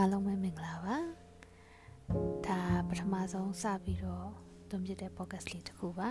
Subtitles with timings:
[0.00, 0.96] အားလုံးပဲမင်္ဂလာပါ
[2.46, 4.28] ဒါပထမဆုံးစပြီးတော့
[4.68, 6.08] သွင်းပြတဲ့ podcast လေးတစ်ခုပါ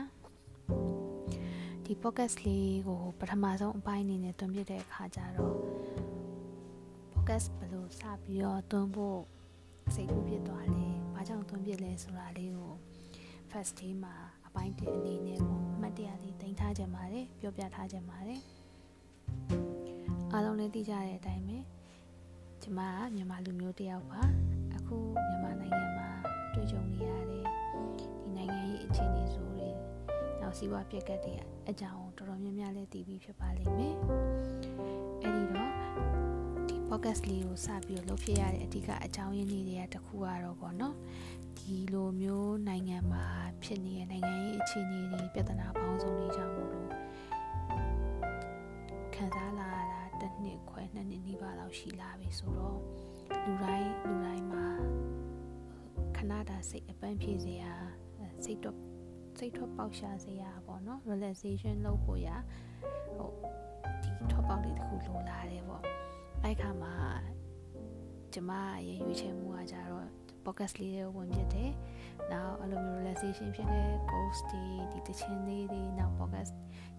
[1.85, 5.55] ဒီ podcast လေးကိုပထမဆုံးအပိုင်းအနေနဲ့သွင်းပြတဲ့အခါကျတော့
[7.11, 9.19] podcast ဘယ်လိုစပြီးတော့သွင်းဖို့
[9.93, 12.73] စိတ်ကူးဖြစ်သွားလဲဘာကြောင့်သွင်းပြလဲဆိုတာလေးကို
[13.49, 14.15] first day မှာ
[14.47, 18.41] အပိုင်းတစ်အနေနဲ့ပေါ့အမှတ်တရလေးတင်ထားကြပါတယ်ပြောပြထားကြပါတယ်
[20.33, 21.76] အားလုံးလည်းသိကြတဲ့အတိုင်းပဲ
[22.67, 24.21] ကျမကမြန်မာလူမျိုးတစ်ယောက်ပါ
[24.75, 26.09] အခုမြန်မာနိုင်ငံမှာ
[26.53, 27.45] တွေ့ကြုံနေရတဲ့
[27.99, 29.69] ဒီနိုင်ငံရေးအခြေအနေဆိုတွေ
[30.41, 31.33] နောက်စီးပွားပြက်ကတ်တွေ
[31.69, 33.95] အကြောင်းတော်တော်များများလည်းသိပြီးဖြစ်ပါလိမ့်မယ်
[35.21, 35.71] အဲ့ဒီတော့
[36.67, 40.95] ဒီ podcast လေးကိုစပြီးတော့လုပ်ဖြစ်ရတဲ့အဓိကအကြောင်းရင်းတွေကတခုကတော့ပေါ့နော်
[41.57, 43.25] ဒီလိုမျိုးနိုင်ငံမှာ
[43.63, 46.66] ဖြစ်နေတဲ့နိုင်ငံရေးအခြေအနေတွေပြဿနာပေါင်းစုံတွေကြောင့်
[51.77, 52.79] ရှိလာပြီဆိုတော့
[53.45, 54.67] လူတိုင်းလူတိုင်းမှာ
[56.15, 57.73] ခဏတာစိတ်အပန်းဖြေစရာ
[58.43, 58.77] စိတ်တော့
[59.37, 62.27] စိတ်ထွက်ပေါက်ရှာစရာပေါ့နော် relaxation လုပ်ဖို့ရ
[63.17, 63.31] ဟို
[64.03, 65.83] ဒီထွက်ပေါက်လေးတစ်ခုလိုလာတယ်ပေါ့
[66.43, 66.95] အဲ့ခါမှာ
[68.33, 68.51] ကျမ
[68.87, 70.07] ရဲ့ရွေးချယ်မှုကကြတော့
[70.45, 71.71] podcast လေးတွေဝင်ပြတယ်။
[72.31, 76.53] နောက်အဲ့လိုမျိုး relaxation ဖြစ်တဲ့ ghost တွေဒီတခြင်းလေးတွေနောက် podcast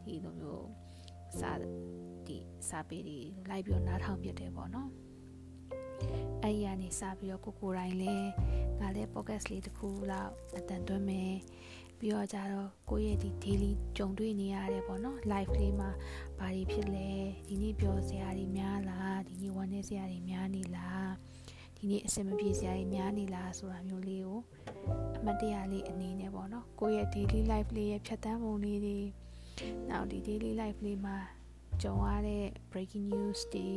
[0.04, 0.66] ဒီလိုမျိုး
[1.40, 1.52] စာ
[2.26, 4.90] ဒီစာပေတွေလိုက်ပြီးတော့နားထောင်ပြတယ်ပေါ့နော်။
[6.42, 8.14] အဲ့ဒီကနေစပြီးတော့ကိုကိုတိုင်းလဲ
[8.80, 11.34] ငါလည်း podcast လေးတစ်ခုလောက်အတန်သွင်းမယ်။
[12.00, 15.90] ပြီးတော့ကြတော့ကိုယ့်ရဲ့ဒီ daily ကြုံတွေ့နေရတယ်ပေါ့နော် live လေးမှာ
[16.38, 17.10] ဘာတွေဖြစ်လဲ
[17.48, 21.10] ဒီနေ့ပြောစရာတွေများလားဒီနေ့ဝမ်းနည်းစရာတွေများနေလား
[21.76, 24.40] ဒီနေ့အဆင်မပြေစရာတွေများနေလားဆိုတာမျိုးလေးကို
[25.18, 28.98] အမှတ်တရလေးအနေနဲ့ပေါ့နော်ကိုယ့်ရဲ့ daily life လေးရဲ့ဖြတ်တန်းပုံလေးတွေ
[29.90, 31.16] နောက်ဒီ daily life လေးမှာ
[31.82, 33.68] ကြုံရတဲ့ breaking news တွေ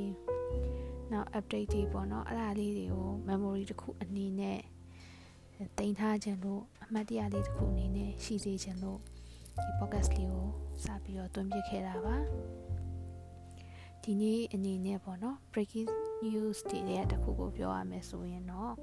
[1.12, 4.60] နောက် update တွေပေါ့နော်အဲ့ဒါလေးတွေကို memory တစ်ခုအနေနဲ့
[5.80, 9.00] တင်ထားခြင်းလို့အမှတ်တရလေးတစ်ခုအနေနဲ့ရှိစေခြင်းလို့
[9.64, 10.48] ဒီ podcast လေးကို
[10.84, 12.16] စပြီးတော့တွန်းပြခဲ့တာပါ
[14.04, 15.90] ဒီနေ့အနေနဲ့ပေါ့နော် breaking
[16.26, 18.74] news တွေရဲ့တခုကိုပြောရမယ်ဆိုရင်တော့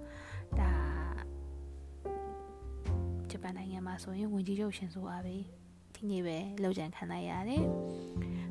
[0.58, 0.72] ဒါ
[3.30, 5.36] ဂျပန်နိုင်ငံမှာဆိုရင်ဝင်ကြီးချုပ်ရှင်ဆိုအားပဲ
[6.00, 7.64] ဒီနေ့ပဲလောက်ကျန်ခံလိုက်ရတယ်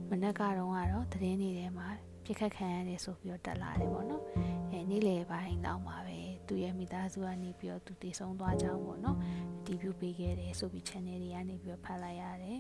[0.10, 1.88] မနက်ကတော့ကတော့သတင်းတွေထဲမှာ
[2.24, 4.24] ပြစ်ခတ်ခံရတယ်ဆိုပြီးတော့တက်လာတယ်ပေါ့နော်
[4.72, 9.18] အဲနေ့လယ်ပိုင်းလောက်မှာပဲသူရဲ့မိသားစုကနေပြီးတော့သူတည်ဆုံးသွားကြောင်းပေါ့နော်
[9.60, 12.60] အတီးပြုပေးခဲ့တယ်ဆိုပြီး channel တွေကနေပြီးတော့ဖတ်လိုက်ရတယ်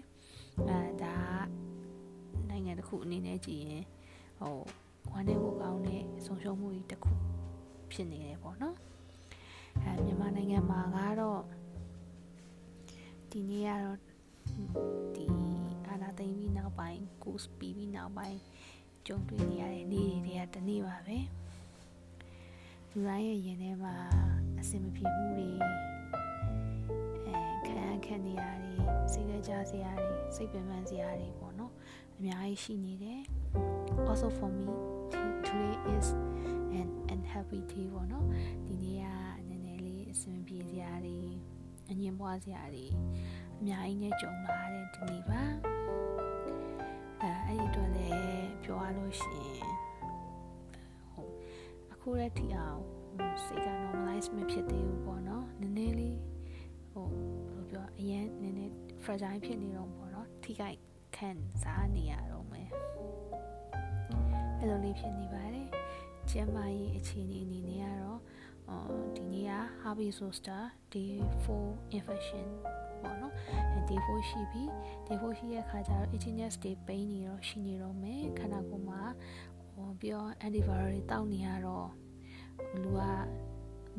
[0.57, 1.15] အဲဒါ
[2.49, 3.83] နိုင်ငံတစ်ခုအနေနဲ့ကြည့်ရင်
[4.39, 4.55] ဟို
[5.11, 7.11] ဝမ်းနည်းဖို့ကောင်းတဲ့ဆုံးရှုံးမှုကြီးတစ်ခု
[7.91, 8.75] ဖြစ်နေတယ်ပေါ့နော်
[9.83, 11.41] အဲမြန်မာနိုင်ငံမှာကတော့
[13.31, 14.06] ဒီနေ့ကတော့
[18.07, 18.39] နောက်ပိုင်း
[19.07, 21.17] ကြုံတွေ့နေရတဲ့နေ့တွေကတနေ့ပါပဲ
[22.91, 23.95] လူတိုင်းရဲ့ရင်ထဲမှာ
[24.59, 25.49] အဆင်မပြေမှုတွေ
[27.25, 27.37] အဲ
[27.67, 28.73] ခံခံနေရတွေ
[29.11, 31.73] စိတ်ကြစရာတွေစိတ်ပင်ပန်းစရာတွေပေါ့နော်
[32.17, 33.21] အများကြီးရှိနေတယ်
[34.09, 34.67] also for me
[35.43, 36.07] today is
[36.79, 38.25] an unhappy day ပေါ့နော်
[38.67, 41.17] ဒီနေ့ကနည်းနည်းလေးအဆင်ပြေစရာတွေ
[41.91, 42.85] အငြင်းပွားစရာတွေ
[43.59, 45.76] အများကြီးနဲ့ကြုံလာတဲ့ဒီနေ့ပါ
[47.21, 49.75] အဲအဲ့ဒီအတွက်လည်းပြောရလို့ရှိရင်
[51.11, 51.27] ဟို
[51.93, 52.81] အခုရက်ထိအောင်
[53.43, 56.19] စိတ်က normalize မဖြစ်သေးဘူးပေါ့နော်နည်းနည်းလေး
[56.91, 58.73] ဟိုဘယ်လိုပြောအရင်နည်းနည်း
[59.03, 60.77] fragile ဖြစ်နေတော့ပေါ့နော်ထိခိုက်
[61.15, 61.29] ခံ
[61.63, 62.69] စားနေရတော့မယ်
[64.59, 65.67] အဲ့လိုလေးဖြစ်နေပါတယ်
[66.31, 68.19] ကျမ်းမာရေးအခြေအနေအနေနဲ့ကတော့
[68.69, 70.63] အော်ဒီနေ့က Harvey Zoster
[70.93, 71.13] day
[71.43, 72.47] 4 infection
[73.07, 73.33] ပေါ့နော်
[73.73, 74.63] အဲ day 4ရှိပြီ
[75.07, 79.01] day 4ရှိရဲ့ခါကျတော့ itchiness day pain နေတော့ရှိနေတော့မယ်ခန္ဓာကိုယ်မှာ
[79.73, 81.89] ဟောပြီးတော့ antiviral တွေတောက်နေရတော့
[82.81, 83.03] လူက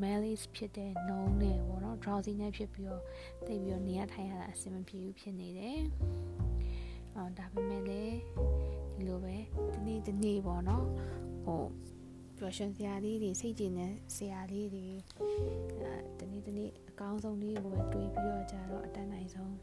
[0.03, 3.03] malaise ဖြစ်တဲ့နှုံးနဲ့ပေါ့နော် drowsy နဲ့ဖြစ်ပြီးတော့
[3.47, 5.81] တိတ်ပြီးတော့နေရထိုင်ရတာအဆင်မပြေဘူးဖြစ်နေတယ်
[7.15, 8.17] အော်ဒါပေမဲ့လည်း
[8.97, 9.37] ဒီလိုပဲ
[9.73, 10.87] ဒီနေ့ဒီနေ့ပေါ့နော်
[11.45, 11.65] ဟို
[12.37, 14.87] ပျော်ရွှင်စရာလေးတွေစိတ်ကြည်နေစရာလေးတွေ
[15.81, 19.55] အဲတနေ့တနေ့အ ကောင်းဆုံးလေးကိုပဲတွေးပြီးတော့ကြတော့အတန်းနိုင်ဆုံး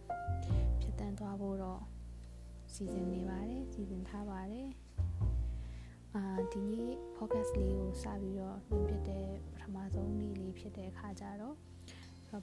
[0.82, 1.82] ဖြစ်တန်းသွားဖို့တော့
[2.74, 4.70] စီစဉ်နေပါတယ်စီစဉ်ထားပါတယ်
[6.16, 11.56] အာဒီနေ့ podcast လေးကိုစပြီးတော့လွှင့်ပြတဲ့ပထမဆုံးနေ့လေးဖြစ်တဲ့အခါကျတော့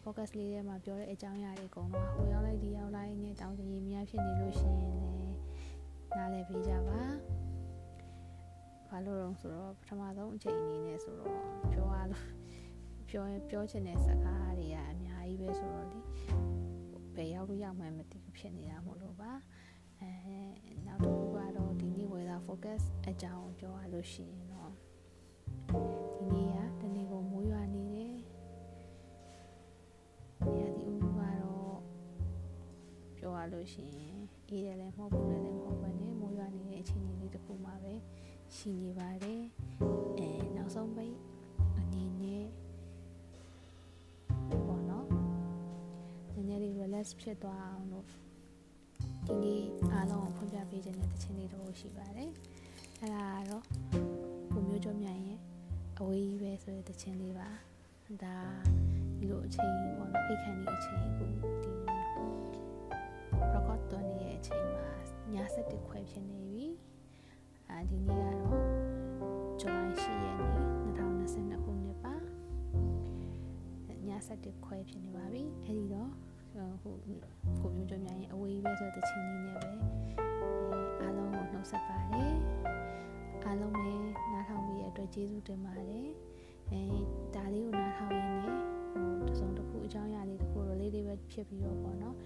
[0.04, 5.36] podcast လေးထဲမှာပြောတဲ့အကြောင်းအရာတွေအကုန်လုံးဟိုရောက်လိုက်ဒီရောက်လိုက်နဲ့တောင်းတရေများဖြစ်နေလို့ရှိရင်လည်း
[6.16, 7.00] နားလည်ပေးကြပါ
[8.88, 11.51] ဘာလို့လဲဆိုတော့ပထမဆုံးအချိန်အနေနဲ့ဆိုတော့ပြောရလို့
[13.14, 16.00] ပြောပြောချင်တဲ့စကားတွေကအများကြီးပဲဆိုတော့လေ
[17.14, 19.32] ဘယ်ရောက်လို့ရောက်မှန်းမသိဘူးဖြစ်နေတာမို့လို့ပါ
[20.00, 20.12] အဲ
[20.86, 24.72] နောက်တစ်ခုကတော့ဒီနေ့ weather focus အကြောင်းပြောရလို့ရှိရင်တော့
[26.18, 26.50] ဒီနေ့
[26.80, 28.14] ကတနေ့ကိုမိုးရွာနေတယ်
[30.44, 31.78] နေရာဒီဥကတော့
[33.16, 34.16] ပြောရလို့ရှိရင်
[34.48, 37.94] အေးတယ်လည်းမဟုတ်ဘူးလည်းမဟုတ်ပါနဲ့မိုးရွာနေတဲ့အခြေအနေလေးတစ်ခုမှပဲ
[38.56, 39.42] ရှိနေပါတယ်
[40.18, 41.14] အဲနောက်ဆုံးပိတ်
[41.78, 42.44] အနေနဲ့
[46.82, 48.06] relax ဖြစ်သွားအောင်လို့
[49.26, 49.62] ဒီနေ့
[49.92, 52.30] အားလုံးကိုဖွင့်ပြပေးခြင်းတဲ့တခြင်းလေးတော့ရှိပါတယ်
[53.00, 53.64] အဲ့ဒါကတော့
[54.52, 55.38] ကိုမျိုးကျော်မြန်ရဲ့
[55.98, 57.48] အဝေးကြီးပဲဆိုတဲ့တခြင်းလေးပါ
[58.22, 58.36] ဒါ
[59.18, 61.30] ဒီလိုအချိန်ပေါ့နော်အိတ်ခန့်ဒီအချိန်ကို
[61.64, 61.72] ဒီ
[63.54, 64.86] record တွန်းနေတဲ့အချိန်မှာ
[65.32, 66.66] ည7ခွဲဖြစ်နေပြီ
[67.70, 68.62] အဲဒီနေ့ကတော့
[69.60, 72.14] ဇူလိုင်10ရက်နေ့2022ခုနှစ်ပါ
[74.06, 74.08] ည
[74.38, 76.12] 7ခွဲဖြစ်နေပါပြီအဲဒီတော့
[76.52, 76.94] ဟိုကို
[77.76, 79.70] မျိုးကျော်များရင်အဝေးပဲဆိုတဲ့ချင်းလေးနဲ့ပဲ
[81.00, 82.34] အားလုံးကိုနှုတ်ဆက်ပါတယ်
[83.44, 83.94] အားလုံးပဲ
[84.32, 86.08] နားထောင်ပြီးရတဲ့အတွက်ကျေးဇူးတင်ပါတယ်
[86.72, 86.82] အဲ
[87.34, 88.58] ဒါလေးကိုနားထောင်ရင်းနဲ့
[88.92, 92.16] ဟိုတစုံတစ်ခုအကြောင်းအရာလေးတစ်ခုလိုလေးလေးပဲဖြစ်ပြီးတော့ပေါ့နော်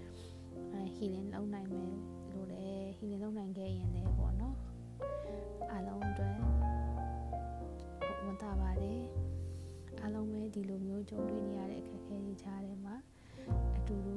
[0.73, 1.93] အဲ healing လုပ်နိုင်မယ်
[2.31, 4.55] လို့လည်း healing လုပ်နိုင်ခဲ့ရင်လည်းပေါ့နော်
[5.71, 6.33] အားလုံးအတွက်
[8.23, 9.01] ဝန်တာပါတယ်
[10.01, 12.95] အားလုံးပဲဒီလိုမျိုးကြုံတွေ့နေရတဲ့အခက်အခဲတွေကြားထဲမှာ
[13.77, 14.16] အတူတူအ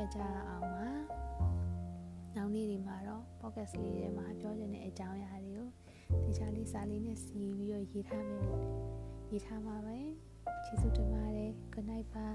[0.00, 0.86] ပြီးတော့ကြော်ဖြတ်ကြအောင်ပါ
[2.36, 5.68] နောက်နေ့တွေမှာတော့ podcast လေးထဲမှာပြောချင်တဲ့အကြောင်းအရာတွေကို
[6.26, 8.44] တခြားလေးစာလေးနဲ့စီပြီးတော့ရေးထားမယ်
[9.30, 9.98] ရေးထားပါပဲ
[10.64, 12.28] ကျေးဇူးတင်ပါတယ် good night ပါ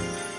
[0.00, 0.31] you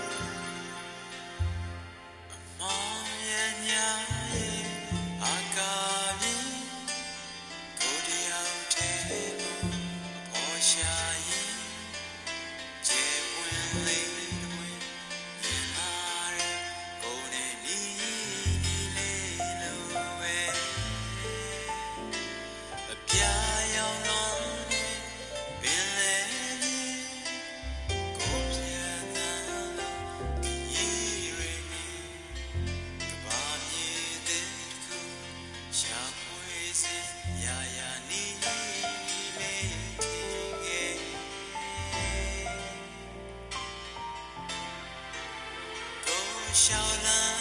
[46.54, 47.33] 笑了。